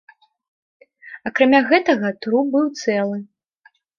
[1.29, 3.17] Акрамя гэтага труп быў цэлы.